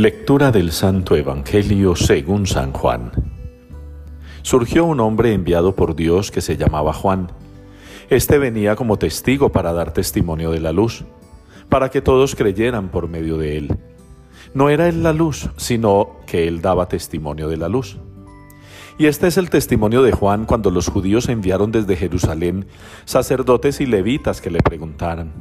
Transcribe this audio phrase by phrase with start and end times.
[0.00, 3.10] Lectura del Santo Evangelio según San Juan.
[4.42, 7.32] Surgió un hombre enviado por Dios que se llamaba Juan.
[8.08, 11.04] Este venía como testigo para dar testimonio de la luz,
[11.68, 13.76] para que todos creyeran por medio de él.
[14.54, 17.98] No era él la luz, sino que él daba testimonio de la luz.
[18.98, 22.68] Y este es el testimonio de Juan cuando los judíos enviaron desde Jerusalén
[23.04, 25.32] sacerdotes y levitas que le preguntaran,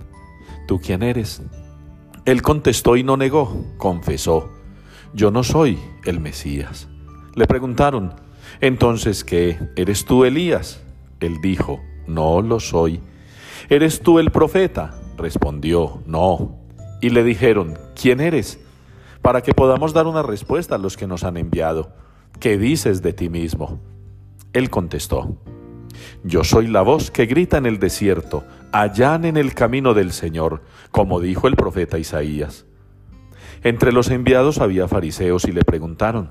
[0.68, 1.44] ¿tú quién eres?
[2.28, 4.50] Él contestó y no negó, confesó,
[5.14, 6.90] yo no soy el Mesías.
[7.36, 8.16] Le preguntaron,
[8.60, 9.58] entonces, ¿qué?
[9.78, 10.84] ¿Eres tú Elías?
[11.22, 13.00] Él dijo, no lo soy.
[13.70, 15.00] ¿Eres tú el profeta?
[15.16, 16.58] Respondió, no.
[17.02, 18.60] Y le dijeron, ¿quién eres?
[19.22, 21.94] Para que podamos dar una respuesta a los que nos han enviado.
[22.42, 23.80] ¿Qué dices de ti mismo?
[24.52, 25.38] Él contestó,
[26.26, 28.44] yo soy la voz que grita en el desierto,
[28.86, 32.66] en el camino del Señor, como dijo el profeta Isaías.
[33.64, 36.30] Entre los enviados había fariseos y le preguntaron,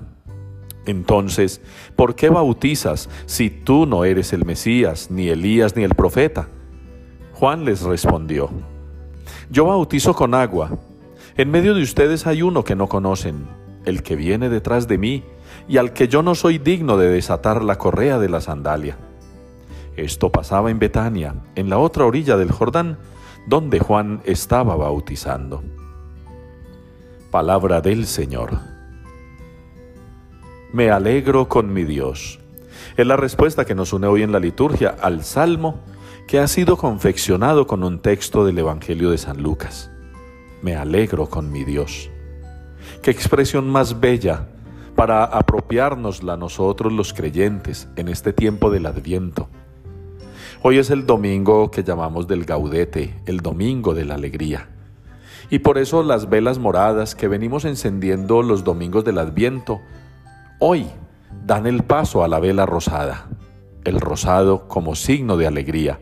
[0.85, 1.61] entonces,
[1.97, 6.47] ¿por qué bautizas si tú no eres el Mesías, ni Elías, ni el profeta?
[7.33, 8.49] Juan les respondió,
[9.49, 10.71] yo bautizo con agua.
[11.35, 13.45] En medio de ustedes hay uno que no conocen,
[13.83, 15.23] el que viene detrás de mí,
[15.67, 18.97] y al que yo no soy digno de desatar la correa de la sandalia.
[19.97, 22.99] Esto pasaba en Betania, en la otra orilla del Jordán,
[23.47, 25.63] donde Juan estaba bautizando.
[27.31, 28.59] Palabra del Señor.
[30.71, 32.39] Me alegro con mi Dios.
[32.95, 35.79] Es la respuesta que nos une hoy en la liturgia al Salmo
[36.27, 39.89] que ha sido confeccionado con un texto del Evangelio de San Lucas.
[40.61, 42.11] Me alegro con mi Dios.
[43.01, 44.47] Qué expresión más bella
[44.95, 49.49] para apropiárnosla nosotros los creyentes en este tiempo del Adviento
[50.63, 54.67] Hoy es el domingo que llamamos del gaudete, el domingo de la alegría.
[55.51, 59.81] Y por eso las velas moradas que venimos encendiendo los domingos del Adviento,
[60.59, 60.87] hoy
[61.45, 63.27] dan el paso a la vela rosada,
[63.83, 65.99] el rosado como signo de alegría.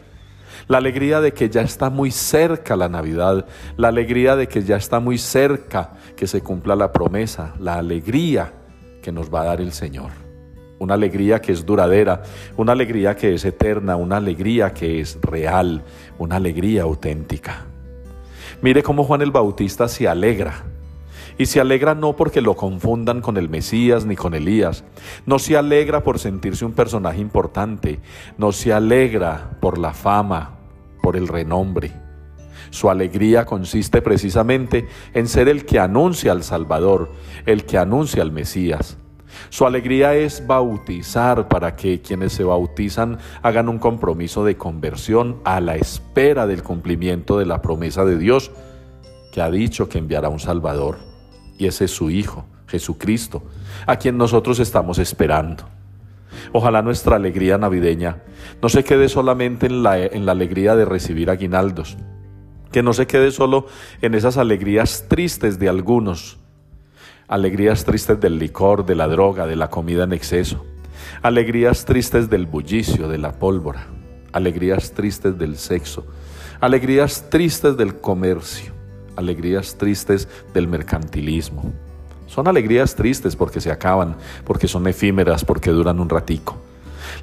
[0.69, 3.45] La alegría de que ya está muy cerca la Navidad,
[3.75, 8.53] la alegría de que ya está muy cerca que se cumpla la promesa, la alegría
[9.03, 10.25] que nos va a dar el Señor
[10.79, 12.23] una alegría que es duradera,
[12.57, 15.83] una alegría que es eterna, una alegría que es real,
[16.17, 17.65] una alegría auténtica.
[18.61, 20.63] Mire cómo Juan el Bautista se alegra.
[21.37, 24.85] Y se alegra no porque lo confundan con el Mesías ni con Elías.
[25.25, 27.99] No se alegra por sentirse un personaje importante.
[28.37, 30.55] No se alegra por la fama,
[31.01, 31.91] por el renombre.
[32.69, 37.11] Su alegría consiste precisamente en ser el que anuncia al Salvador,
[37.45, 38.97] el que anuncia al Mesías.
[39.49, 45.61] Su alegría es bautizar para que quienes se bautizan hagan un compromiso de conversión a
[45.61, 48.51] la espera del cumplimiento de la promesa de Dios
[49.31, 50.97] que ha dicho que enviará un Salvador.
[51.57, 53.43] Y ese es su Hijo, Jesucristo,
[53.85, 55.65] a quien nosotros estamos esperando.
[56.51, 58.23] Ojalá nuestra alegría navideña
[58.61, 61.97] no se quede solamente en la, en la alegría de recibir aguinaldos,
[62.71, 63.67] que no se quede solo
[64.01, 66.37] en esas alegrías tristes de algunos,
[67.27, 70.63] alegrías tristes del licor, de la droga, de la comida en exceso,
[71.21, 73.87] alegrías tristes del bullicio, de la pólvora,
[74.31, 76.05] alegrías tristes del sexo,
[76.59, 78.73] alegrías tristes del comercio,
[79.15, 81.73] alegrías tristes del mercantilismo.
[82.27, 86.57] Son alegrías tristes porque se acaban, porque son efímeras, porque duran un ratico.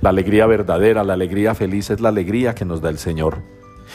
[0.01, 3.39] La alegría verdadera, la alegría feliz es la alegría que nos da el Señor.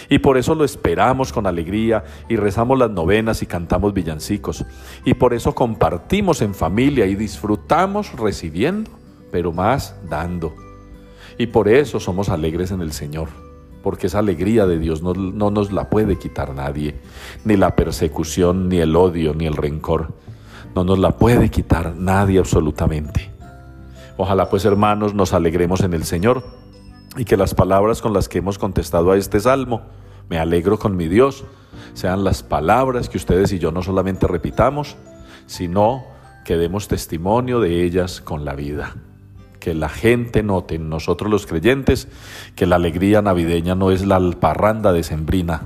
[0.10, 4.66] Y por eso lo esperamos con alegría y rezamos las novenas y cantamos villancicos.
[5.06, 8.92] Y por eso compartimos en familia y disfrutamos recibiendo,
[9.32, 10.56] pero más dando.
[11.38, 13.30] Y por eso somos alegres en el Señor,
[13.84, 16.96] porque esa alegría de Dios no, no nos la puede quitar nadie,
[17.46, 20.14] ni la persecución, ni el odio, ni el rencor.
[20.76, 23.32] No nos la puede quitar nadie absolutamente.
[24.18, 26.44] Ojalá pues hermanos nos alegremos en el Señor
[27.18, 29.82] y que las palabras con las que hemos contestado a este salmo,
[30.30, 31.46] me alegro con mi Dios,
[31.94, 34.98] sean las palabras que ustedes y yo no solamente repitamos,
[35.48, 36.06] sino
[36.46, 38.96] que demos testimonio de ellas con la vida.
[39.60, 42.08] Que la gente note en nosotros los creyentes
[42.56, 45.64] que la alegría navideña no es la alparranda de sembrina,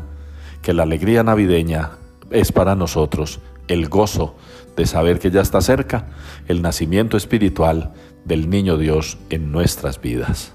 [0.62, 1.92] que la alegría navideña
[2.30, 4.36] es para nosotros el gozo
[4.78, 6.08] de saber que ya está cerca
[6.48, 7.92] el nacimiento espiritual
[8.26, 10.54] del niño Dios en nuestras vidas.